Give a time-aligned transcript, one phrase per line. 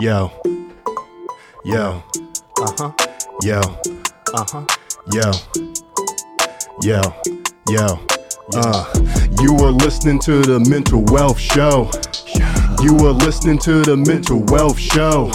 [0.00, 0.30] Yo.
[1.64, 2.02] Yo.
[2.56, 2.92] Uh huh.
[3.42, 3.60] Yo.
[4.32, 4.66] Uh huh.
[5.12, 5.32] Yo.
[6.82, 7.00] Yo.
[7.68, 7.98] Yo.
[8.54, 8.84] Uh,
[9.42, 11.90] you are listening to the Mental Wealth Show.
[12.80, 15.32] You are listening to the Mental Wealth Show.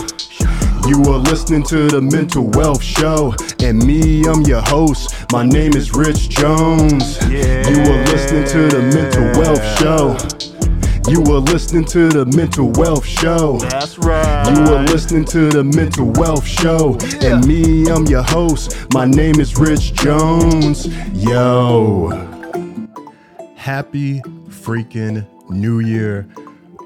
[0.87, 5.13] You are listening to the Mental Wealth Show, and me, I'm your host.
[5.33, 7.17] My name is Rich Jones.
[7.27, 10.52] You are listening to the Mental Wealth Show.
[11.09, 13.57] You are listening to the Mental Wealth Show.
[13.57, 14.47] That's right.
[14.55, 16.97] You are listening to the Mental Wealth Show.
[17.21, 18.87] And me, I'm your host.
[18.93, 20.87] My name is Rich Jones.
[21.13, 22.09] Yo.
[23.55, 26.25] Happy freaking New Year.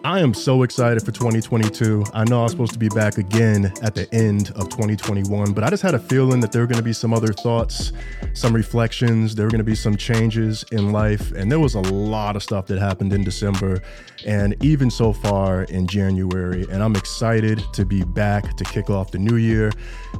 [0.03, 2.05] I am so excited for 2022.
[2.13, 5.63] I know I was supposed to be back again at the end of 2021, but
[5.63, 7.91] I just had a feeling that there were going to be some other thoughts,
[8.33, 11.81] some reflections, there were going to be some changes in life, and there was a
[11.81, 13.81] lot of stuff that happened in December
[14.25, 16.65] and even so far in January.
[16.71, 19.71] And I'm excited to be back to kick off the new year.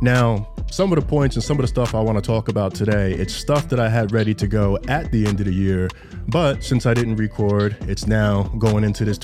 [0.02, 2.74] Now, some of the points and some of the stuff I want to talk about
[2.74, 5.88] today, it's stuff that I had ready to go at the end of the year,
[6.28, 9.18] but since I didn't record, it's now going into this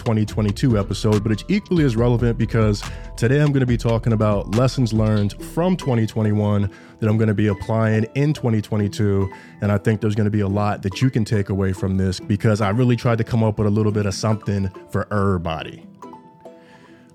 [0.43, 2.83] 2022 episode, but it's equally as relevant because
[3.15, 6.69] today I'm going to be talking about lessons learned from 2021
[6.99, 9.31] that I'm going to be applying in 2022.
[9.61, 11.97] And I think there's going to be a lot that you can take away from
[11.97, 15.11] this because I really tried to come up with a little bit of something for
[15.13, 15.85] everybody.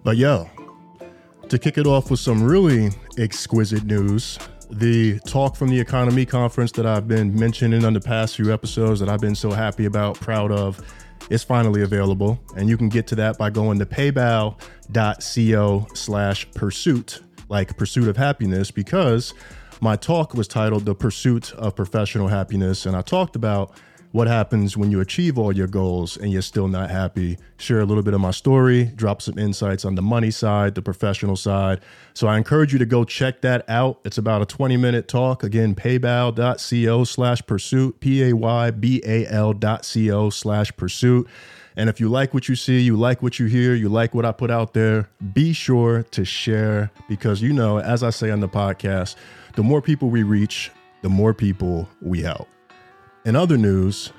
[0.05, 0.49] But yo,
[1.49, 4.39] to kick it off with some really exquisite news,
[4.71, 9.01] the talk from the economy conference that I've been mentioning on the past few episodes
[9.01, 10.81] that I've been so happy about, proud of,
[11.31, 12.41] is finally available.
[12.57, 18.17] And you can get to that by going to paybal.co slash pursuit, like pursuit of
[18.17, 19.35] happiness, because
[19.81, 22.87] my talk was titled The Pursuit of Professional Happiness.
[22.87, 23.73] And I talked about
[24.13, 27.39] what happens when you achieve all your goals and you're still not happy.
[27.59, 30.83] Share a little bit of my story, drop some insights on the money side, the
[30.83, 31.81] professional side.
[32.15, 34.01] So I encourage you to go check that out.
[34.05, 35.43] It's about a 20 minute talk.
[35.43, 41.29] Again, paybal.co slash pursuit, P A Y B A L dot co slash pursuit.
[41.77, 44.25] And if you like what you see, you like what you hear, you like what
[44.25, 48.41] I put out there, be sure to share because you know, as I say on
[48.41, 49.15] the podcast,
[49.55, 52.49] the more people we reach, the more people we help.
[53.29, 54.11] In other news,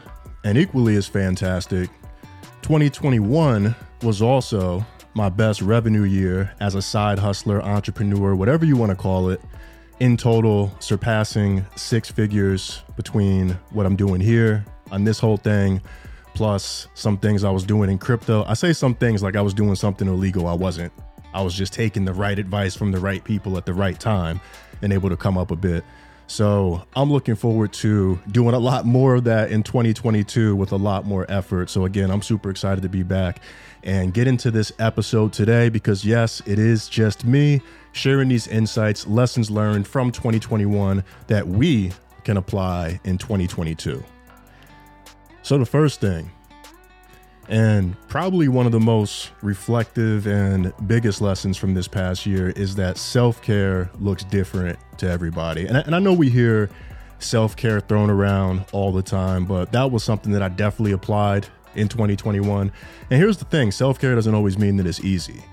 [0.44, 1.90] and equally as fantastic,
[2.62, 8.92] 2021 was also my best revenue year as a side hustler, entrepreneur, whatever you want
[8.92, 9.42] to call it.
[10.00, 15.82] In total, surpassing six figures between what I'm doing here on this whole thing,
[16.36, 18.44] plus some things I was doing in crypto.
[18.46, 20.46] I say some things like I was doing something illegal.
[20.46, 20.94] I wasn't.
[21.34, 24.40] I was just taking the right advice from the right people at the right time
[24.84, 25.84] and able to come up a bit.
[26.30, 30.76] So I'm looking forward to doing a lot more of that in 2022 with a
[30.76, 31.72] lot more effort.
[31.72, 33.42] So again, I'm super excited to be back
[33.84, 37.64] and get into this episode today because yes, it is just me
[37.94, 41.92] sharing these insights, lessons learned from 2021 that we
[42.24, 44.04] can apply in 2022.
[45.42, 46.30] So the first thing,
[47.50, 52.76] and probably one of the most reflective and biggest lessons from this past year is
[52.76, 55.66] that self care looks different to everybody.
[55.66, 56.70] And I, and I know we hear
[57.18, 61.48] self care thrown around all the time, but that was something that I definitely applied
[61.76, 62.72] in 2021.
[63.10, 65.44] And here's the thing self care doesn't always mean that it's easy.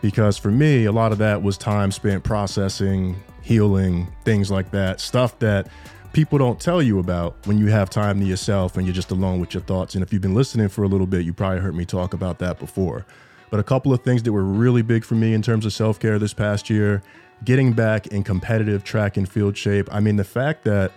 [0.00, 5.00] Because for me, a lot of that was time spent processing, healing, things like that,
[5.00, 5.68] stuff that
[6.14, 9.40] people don't tell you about when you have time to yourself and you're just alone
[9.40, 9.94] with your thoughts.
[9.94, 12.38] And if you've been listening for a little bit, you probably heard me talk about
[12.38, 13.04] that before.
[13.50, 15.98] But a couple of things that were really big for me in terms of self
[15.98, 17.02] care this past year
[17.44, 19.88] getting back in competitive track and field shape.
[19.92, 20.92] I mean, the fact that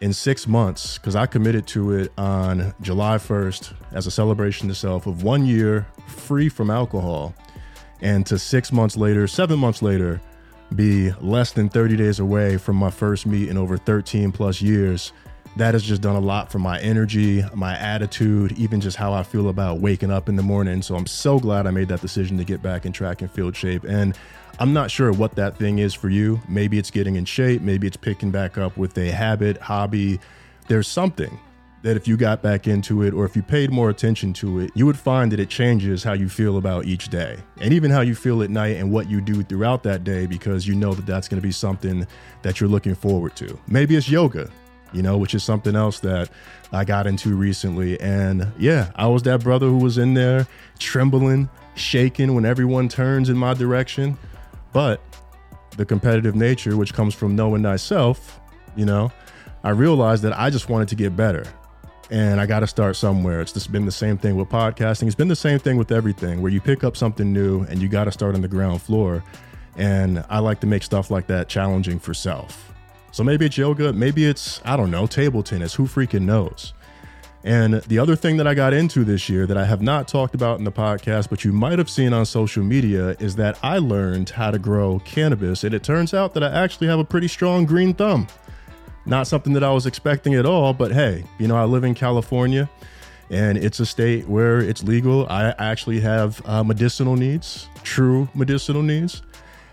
[0.00, 4.74] in six months, because I committed to it on July 1st as a celebration to
[4.74, 7.34] self of one year free from alcohol,
[8.02, 10.20] and to six months later, seven months later,
[10.74, 15.12] be less than 30 days away from my first meet in over 13 plus years,
[15.56, 19.22] that has just done a lot for my energy, my attitude, even just how I
[19.22, 20.82] feel about waking up in the morning.
[20.82, 23.56] So I'm so glad I made that decision to get back in track and field
[23.56, 23.84] shape.
[23.84, 24.16] And
[24.58, 26.40] I'm not sure what that thing is for you.
[26.46, 30.20] Maybe it's getting in shape, maybe it's picking back up with a habit, hobby.
[30.68, 31.38] There's something
[31.86, 34.72] that if you got back into it or if you paid more attention to it,
[34.74, 38.00] you would find that it changes how you feel about each day and even how
[38.00, 41.06] you feel at night and what you do throughout that day because you know that
[41.06, 42.04] that's going to be something
[42.42, 43.56] that you're looking forward to.
[43.68, 44.50] Maybe it's yoga,
[44.92, 46.28] you know, which is something else that
[46.72, 48.00] I got into recently.
[48.00, 50.48] And yeah, I was that brother who was in there
[50.80, 54.18] trembling, shaking when everyone turns in my direction.
[54.72, 55.00] But
[55.76, 58.40] the competitive nature, which comes from knowing thyself,
[58.74, 59.12] you know,
[59.62, 61.44] I realized that I just wanted to get better.
[62.10, 63.40] And I got to start somewhere.
[63.40, 65.06] It's just been the same thing with podcasting.
[65.06, 67.88] It's been the same thing with everything where you pick up something new and you
[67.88, 69.24] got to start on the ground floor.
[69.76, 72.72] And I like to make stuff like that challenging for self.
[73.12, 75.74] So maybe it's yoga, maybe it's, I don't know, table tennis.
[75.74, 76.74] Who freaking knows?
[77.44, 80.34] And the other thing that I got into this year that I have not talked
[80.34, 83.78] about in the podcast, but you might have seen on social media, is that I
[83.78, 85.62] learned how to grow cannabis.
[85.62, 88.26] And it turns out that I actually have a pretty strong green thumb.
[89.06, 91.94] Not something that I was expecting at all, but hey, you know, I live in
[91.94, 92.68] California
[93.30, 95.26] and it's a state where it's legal.
[95.28, 99.22] I actually have uh, medicinal needs, true medicinal needs,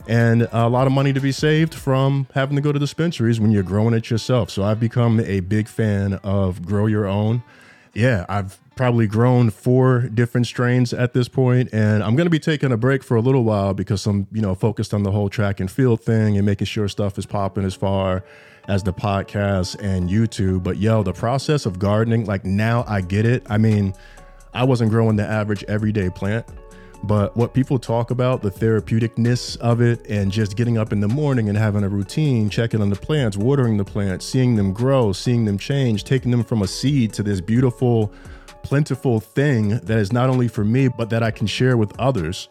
[0.08, 3.52] and a lot of money to be saved from having to go to dispensaries when
[3.52, 4.50] you're growing it yourself.
[4.52, 7.44] So I've become a big fan of grow your own.
[7.94, 12.40] Yeah, I've probably grown four different strains at this point and i'm going to be
[12.40, 15.30] taking a break for a little while because i'm you know focused on the whole
[15.30, 18.24] track and field thing and making sure stuff is popping as far
[18.68, 23.26] as the podcast and youtube but yo the process of gardening like now i get
[23.26, 23.94] it i mean
[24.54, 26.46] i wasn't growing the average everyday plant
[27.06, 31.08] but what people talk about the therapeuticness of it and just getting up in the
[31.08, 35.12] morning and having a routine checking on the plants watering the plants seeing them grow
[35.12, 38.14] seeing them change taking them from a seed to this beautiful
[38.64, 42.50] plentiful thing that is not only for me, but that I can share with others.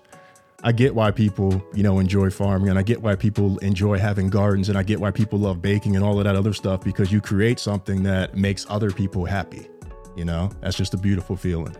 [0.64, 4.30] I get why people, you know, enjoy farming and I get why people enjoy having
[4.30, 7.10] gardens and I get why people love baking and all of that other stuff because
[7.10, 9.68] you create something that makes other people happy.
[10.14, 11.74] You know, that's just a beautiful feeling.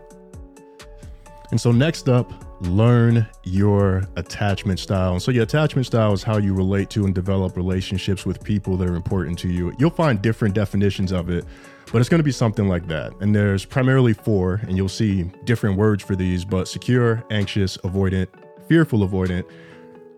[1.51, 5.13] And so, next up, learn your attachment style.
[5.13, 8.75] And so, your attachment style is how you relate to and develop relationships with people
[8.77, 9.71] that are important to you.
[9.77, 11.45] You'll find different definitions of it,
[11.91, 13.13] but it's going to be something like that.
[13.21, 18.29] And there's primarily four, and you'll see different words for these, but secure, anxious, avoidant,
[18.67, 19.45] fearful, avoidant.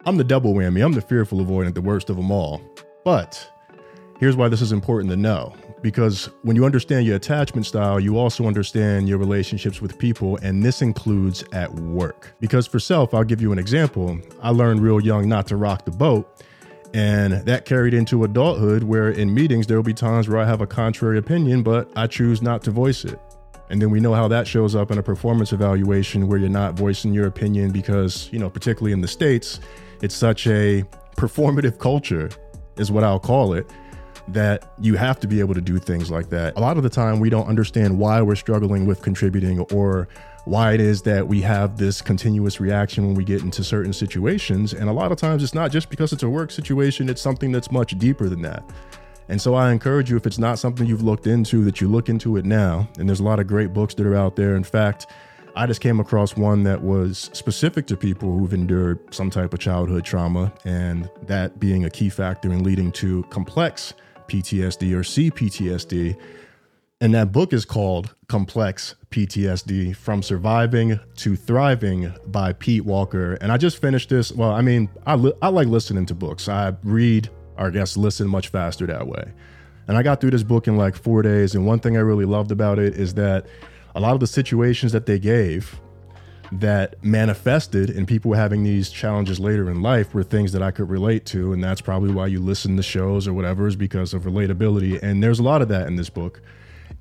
[0.05, 0.83] I'm the double whammy.
[0.83, 2.61] I'm the fearful avoidant, the worst of them all.
[3.03, 3.51] But
[4.19, 5.53] here's why this is important to know
[5.85, 10.63] because when you understand your attachment style, you also understand your relationships with people, and
[10.63, 12.33] this includes at work.
[12.39, 14.19] Because for self, I'll give you an example.
[14.41, 16.43] I learned real young not to rock the boat.
[16.95, 20.59] And that carried into adulthood, where in meetings, there will be times where I have
[20.59, 23.19] a contrary opinion, but I choose not to voice it.
[23.69, 26.75] And then we know how that shows up in a performance evaluation where you're not
[26.75, 29.59] voicing your opinion because, you know, particularly in the States,
[30.01, 30.83] it's such a
[31.17, 32.29] performative culture,
[32.77, 33.69] is what I'll call it,
[34.27, 36.55] that you have to be able to do things like that.
[36.57, 40.07] A lot of the time, we don't understand why we're struggling with contributing or
[40.45, 44.73] why it is that we have this continuous reaction when we get into certain situations.
[44.73, 47.51] And a lot of times it's not just because it's a work situation, it's something
[47.51, 48.63] that's much deeper than that.
[49.27, 52.09] And so I encourage you, if it's not something you've looked into, that you look
[52.09, 52.87] into it now.
[52.99, 54.55] And there's a lot of great books that are out there.
[54.55, 55.07] In fact,
[55.55, 59.59] I just came across one that was specific to people who've endured some type of
[59.59, 63.93] childhood trauma, and that being a key factor in leading to complex
[64.27, 66.17] PTSD or CPTSD.
[67.01, 73.33] And that book is called Complex PTSD From Surviving to Thriving by Pete Walker.
[73.35, 74.31] And I just finished this.
[74.31, 76.49] Well, I mean, I, li- I like listening to books.
[76.49, 79.31] I read, or guests listen much faster that way.
[79.87, 81.55] And I got through this book in like four days.
[81.55, 83.45] And one thing I really loved about it is that
[83.93, 85.79] a lot of the situations that they gave
[86.51, 90.89] that manifested in people having these challenges later in life were things that I could
[90.89, 91.53] relate to.
[91.53, 95.01] And that's probably why you listen to shows or whatever, is because of relatability.
[95.01, 96.41] And there's a lot of that in this book.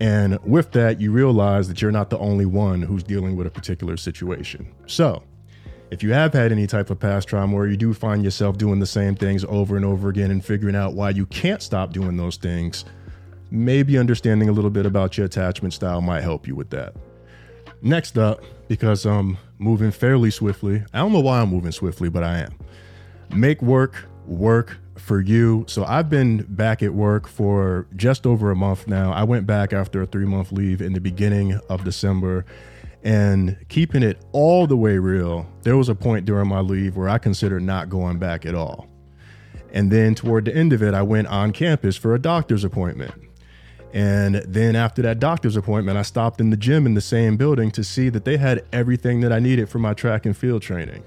[0.00, 3.50] And with that, you realize that you're not the only one who's dealing with a
[3.50, 4.67] particular situation.
[4.87, 5.23] So,
[5.91, 8.81] if you have had any type of past trauma or you do find yourself doing
[8.81, 12.17] the same things over and over again and figuring out why you can't stop doing
[12.17, 12.85] those things,
[13.50, 16.95] maybe understanding a little bit about your attachment style might help you with that.
[17.83, 22.25] Next up, because I'm moving fairly swiftly, I don't know why I'm moving swiftly, but
[22.25, 22.55] I am.
[23.31, 25.64] Make work work for you.
[25.69, 29.12] So I've been back at work for just over a month now.
[29.12, 32.45] I went back after a three month leave in the beginning of December.
[33.04, 37.08] And keeping it all the way real, there was a point during my leave where
[37.08, 38.88] I considered not going back at all.
[39.73, 43.12] And then toward the end of it, I went on campus for a doctor's appointment.
[43.92, 47.70] And then after that doctor's appointment, I stopped in the gym in the same building
[47.73, 51.04] to see that they had everything that I needed for my track and field training.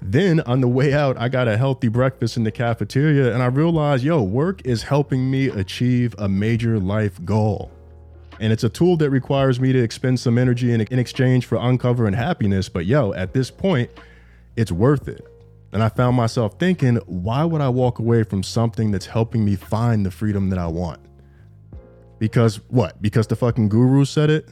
[0.00, 3.46] Then on the way out, I got a healthy breakfast in the cafeteria and I
[3.46, 7.72] realized, yo, work is helping me achieve a major life goal.
[8.40, 11.56] And it's a tool that requires me to expend some energy in, in exchange for
[11.56, 12.68] uncovering happiness.
[12.68, 13.90] But yo, at this point,
[14.56, 15.26] it's worth it.
[15.72, 19.56] And I found myself thinking, why would I walk away from something that's helping me
[19.56, 21.00] find the freedom that I want?
[22.18, 23.02] Because what?
[23.02, 24.48] Because the fucking guru said it?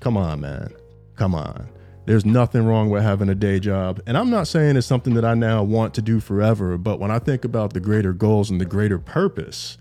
[0.00, 0.74] Come on, man.
[1.14, 1.68] Come on.
[2.06, 4.00] There's nothing wrong with having a day job.
[4.06, 7.10] And I'm not saying it's something that I now want to do forever, but when
[7.10, 9.78] I think about the greater goals and the greater purpose,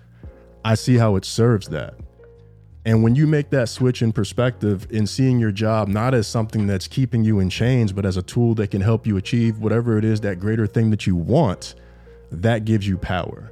[0.64, 1.96] I see how it serves that.
[2.86, 6.68] And when you make that switch in perspective in seeing your job not as something
[6.68, 9.98] that's keeping you in chains, but as a tool that can help you achieve whatever
[9.98, 11.76] it is, that greater thing that you want,
[12.32, 13.52] that gives you power.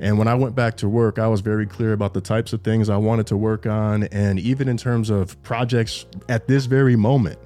[0.00, 2.62] And when I went back to work, I was very clear about the types of
[2.62, 4.04] things I wanted to work on.
[4.04, 7.38] And even in terms of projects at this very moment,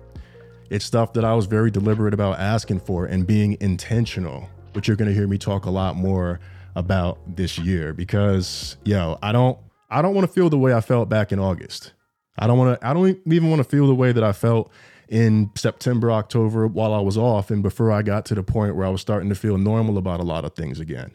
[0.70, 4.96] it's stuff that I was very deliberate about asking for and being intentional, which you're
[4.96, 6.40] going to hear me talk a lot more
[6.74, 9.58] about this year because, yo, I don't
[9.92, 11.92] I don't want to feel the way I felt back in August.
[12.38, 14.72] I don't want to I don't even want to feel the way that I felt
[15.08, 18.86] in September, October while I was off and before I got to the point where
[18.86, 21.14] I was starting to feel normal about a lot of things again.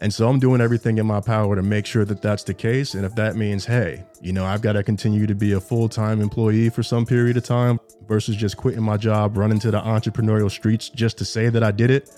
[0.00, 2.94] And so I'm doing everything in my power to make sure that that's the case.
[2.94, 5.88] And if that means, hey, you know, I've got to continue to be a full
[5.88, 7.78] time employee for some period of time
[8.08, 11.70] versus just quitting my job, running to the entrepreneurial streets just to say that I
[11.70, 12.10] did it,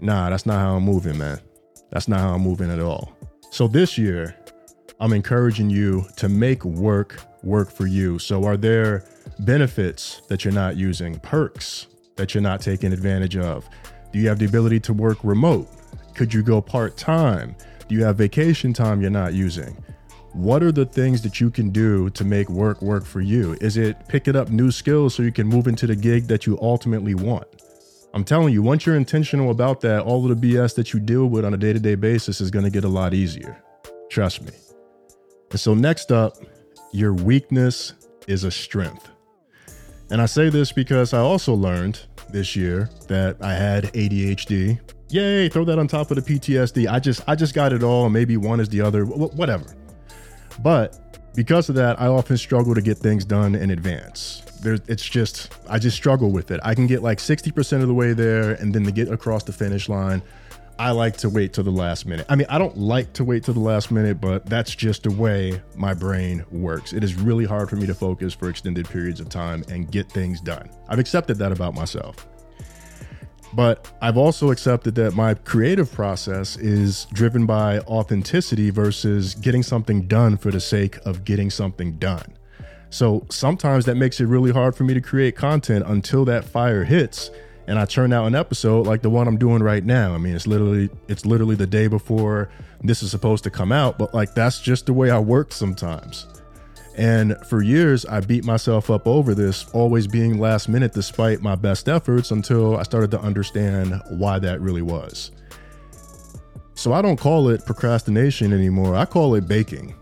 [0.00, 1.38] nah, that's not how I'm moving, man.
[1.90, 3.16] That's not how I'm moving at all.
[3.52, 4.34] So this year,
[5.02, 8.20] I'm encouraging you to make work work for you.
[8.20, 9.04] So, are there
[9.40, 13.68] benefits that you're not using, perks that you're not taking advantage of?
[14.12, 15.68] Do you have the ability to work remote?
[16.14, 17.56] Could you go part time?
[17.88, 19.76] Do you have vacation time you're not using?
[20.34, 23.56] What are the things that you can do to make work work for you?
[23.60, 26.56] Is it picking up new skills so you can move into the gig that you
[26.62, 27.48] ultimately want?
[28.14, 31.26] I'm telling you, once you're intentional about that, all of the BS that you deal
[31.26, 33.60] with on a day to day basis is going to get a lot easier.
[34.08, 34.52] Trust me.
[35.54, 36.38] So, next up,
[36.92, 37.94] your weakness
[38.26, 39.08] is a strength.
[40.10, 44.80] And I say this because I also learned this year that I had ADHD.
[45.10, 46.90] Yay, throw that on top of the PTSD.
[46.90, 49.74] I just I just got it all, maybe one is the other, whatever.
[50.62, 54.42] But because of that, I often struggle to get things done in advance.
[54.62, 56.60] There, it's just I just struggle with it.
[56.62, 59.52] I can get like 60% of the way there and then to get across the
[59.52, 60.22] finish line,
[60.78, 62.26] I like to wait till the last minute.
[62.28, 65.10] I mean, I don't like to wait till the last minute, but that's just the
[65.10, 66.92] way my brain works.
[66.92, 70.10] It is really hard for me to focus for extended periods of time and get
[70.10, 70.68] things done.
[70.88, 72.26] I've accepted that about myself.
[73.54, 80.06] But I've also accepted that my creative process is driven by authenticity versus getting something
[80.08, 82.36] done for the sake of getting something done.
[82.88, 86.84] So sometimes that makes it really hard for me to create content until that fire
[86.84, 87.30] hits
[87.66, 90.14] and I churn out an episode like the one I'm doing right now.
[90.14, 92.48] I mean, it's literally it's literally the day before
[92.82, 96.26] this is supposed to come out, but like that's just the way I work sometimes.
[96.96, 101.54] And for years, I beat myself up over this, always being last minute despite my
[101.54, 105.30] best efforts until I started to understand why that really was.
[106.74, 108.94] So I don't call it procrastination anymore.
[108.94, 109.94] I call it baking.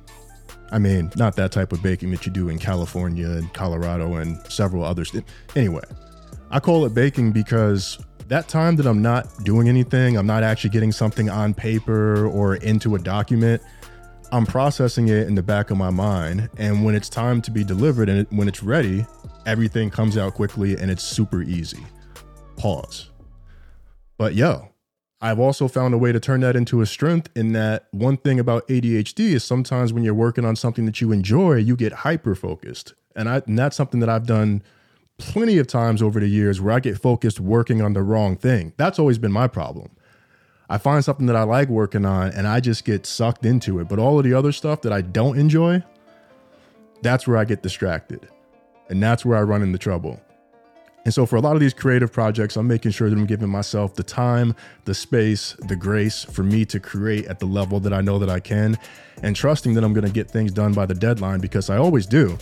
[0.73, 4.39] I mean, not that type of baking that you do in California and Colorado and
[4.51, 5.15] several others.
[5.57, 5.83] Anyway,
[6.53, 10.71] I call it baking because that time that I'm not doing anything, I'm not actually
[10.71, 13.63] getting something on paper or into a document,
[14.33, 16.49] I'm processing it in the back of my mind.
[16.59, 19.07] And when it's time to be delivered and when it's ready,
[19.47, 21.85] everything comes out quickly and it's super easy.
[22.57, 23.11] Pause.
[24.19, 24.71] But yo,
[25.21, 28.41] I've also found a way to turn that into a strength in that one thing
[28.41, 32.35] about ADHD is sometimes when you're working on something that you enjoy, you get hyper
[32.35, 32.95] focused.
[33.15, 34.63] And, and that's something that I've done
[35.21, 38.73] plenty of times over the years where I get focused working on the wrong thing.
[38.77, 39.91] That's always been my problem.
[40.69, 43.89] I find something that I like working on and I just get sucked into it.
[43.89, 45.83] But all of the other stuff that I don't enjoy,
[47.03, 48.29] that's where I get distracted.
[48.89, 50.21] And that's where I run into trouble.
[51.05, 53.49] And so for a lot of these creative projects, I'm making sure that I'm giving
[53.49, 57.93] myself the time, the space, the grace for me to create at the level that
[57.93, 58.79] I know that I can
[59.23, 62.07] and trusting that I'm going to get things done by the deadline because I always
[62.07, 62.37] do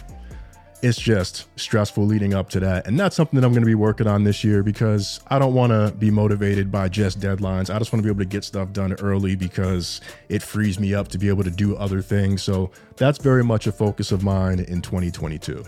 [0.83, 2.87] it's just stressful leading up to that.
[2.87, 5.55] And that's something that I'm going to be working on this year because I don't
[5.55, 7.75] want to be motivated by just deadlines.
[7.75, 10.95] I just want to be able to get stuff done early because it frees me
[10.95, 12.43] up to be able to do other things.
[12.43, 15.65] So that's very much a focus of mine in 2022.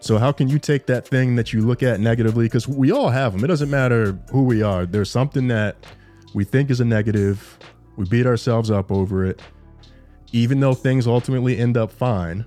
[0.00, 2.44] So, how can you take that thing that you look at negatively?
[2.46, 3.42] Because we all have them.
[3.42, 4.86] It doesn't matter who we are.
[4.86, 5.76] There's something that
[6.34, 7.58] we think is a negative,
[7.96, 9.42] we beat ourselves up over it.
[10.30, 12.44] Even though things ultimately end up fine,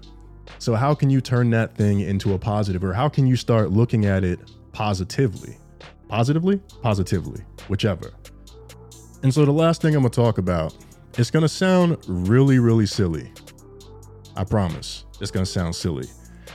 [0.60, 3.72] so, how can you turn that thing into a positive, or how can you start
[3.72, 4.40] looking at it
[4.72, 5.58] positively?
[6.08, 6.62] Positively?
[6.82, 8.12] Positively, whichever.
[9.24, 10.76] And so, the last thing I'm gonna talk about,
[11.18, 13.32] it's gonna sound really, really silly.
[14.36, 15.06] I promise.
[15.20, 16.08] It's gonna sound silly.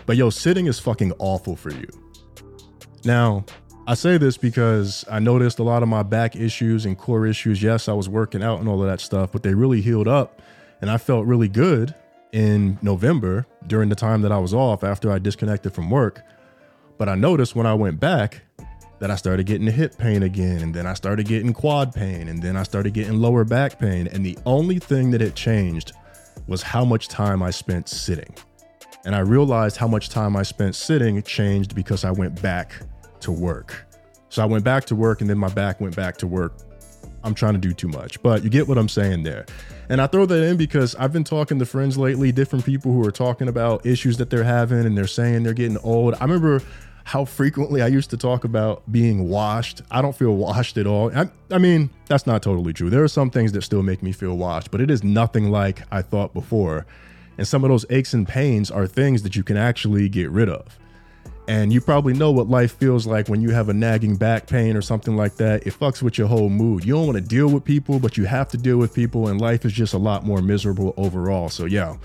[0.06, 1.88] But yo, sitting is fucking awful for you.
[3.04, 3.44] Now,
[3.88, 7.62] I say this because I noticed a lot of my back issues and core issues.
[7.62, 10.42] Yes, I was working out and all of that stuff, but they really healed up
[10.80, 11.94] and I felt really good
[12.36, 16.20] in November during the time that I was off after I disconnected from work.
[16.98, 18.42] But I noticed when I went back
[18.98, 22.42] that I started getting hip pain again, and then I started getting quad pain, and
[22.42, 24.06] then I started getting lower back pain.
[24.08, 25.92] And the only thing that had changed
[26.46, 28.34] was how much time I spent sitting.
[29.06, 32.74] And I realized how much time I spent sitting changed because I went back
[33.20, 33.86] to work.
[34.28, 36.52] So I went back to work and then my back went back to work.
[37.26, 39.46] I'm trying to do too much, but you get what I'm saying there.
[39.88, 43.04] And I throw that in because I've been talking to friends lately, different people who
[43.06, 46.14] are talking about issues that they're having and they're saying they're getting old.
[46.14, 46.62] I remember
[47.04, 49.82] how frequently I used to talk about being washed.
[49.90, 51.16] I don't feel washed at all.
[51.16, 52.90] I, I, mean, that's not totally true.
[52.90, 55.82] There are some things that still make me feel washed, but it is nothing like
[55.92, 56.86] I thought before.
[57.38, 60.48] And some of those aches and pains are things that you can actually get rid
[60.48, 60.78] of.
[61.48, 64.76] And you probably know what life feels like when you have a nagging back pain
[64.76, 65.64] or something like that.
[65.64, 66.84] It fucks with your whole mood.
[66.84, 69.40] You don't want to deal with people, but you have to deal with people, and
[69.40, 71.48] life is just a lot more miserable overall.
[71.48, 71.96] So, yeah,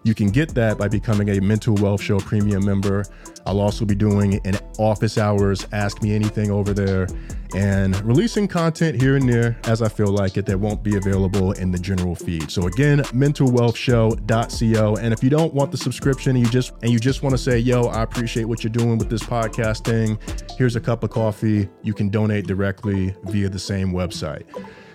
[0.03, 3.05] you can get that by becoming a Mental Wealth Show premium member.
[3.47, 7.07] I'll also be doing an office hours Ask Me Anything over there
[7.55, 11.53] and releasing content here and there as I feel like it that won't be available
[11.53, 12.51] in the general feed.
[12.51, 14.97] So again, mentalwealthshow.co.
[14.97, 17.39] And if you don't want the subscription and you just and you just want to
[17.39, 20.19] say, yo, I appreciate what you're doing with this podcast thing,
[20.57, 21.69] here's a cup of coffee.
[21.83, 24.45] You can donate directly via the same website.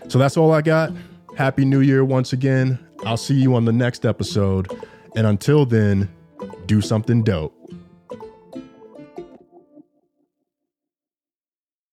[0.09, 0.93] So that's all I got.
[1.37, 2.79] Happy New Year once again.
[3.05, 4.71] I'll see you on the next episode.
[5.15, 6.09] And until then,
[6.65, 7.54] do something dope.